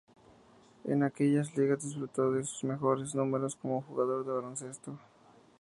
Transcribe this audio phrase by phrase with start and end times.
[0.83, 4.97] En aquellas ligas disfrutó de sus mejores números como jugador de baloncesto.